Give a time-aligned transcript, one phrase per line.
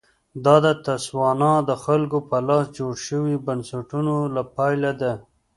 [0.45, 4.13] دا د تسوانا د خلکو په لاس جوړ شویو بنسټونو
[4.57, 5.13] پایله ده.